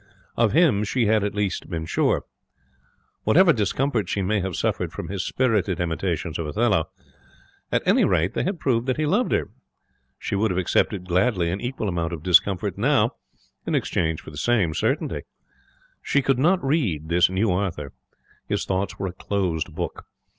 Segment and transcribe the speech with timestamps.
[0.35, 2.23] Of him she had at least been sure.
[3.23, 6.85] Whatever discomfort she may have suffered from his spirited imitations of Othello,
[7.71, 9.51] at any rate they had proved that he loved her.
[10.17, 13.11] She would have accepted gladly an equal amount of discomfort now
[13.67, 15.21] in exchange for the same certainty.
[16.01, 17.93] She could not read this new Arthur.
[18.47, 20.07] His thoughts were a closed book.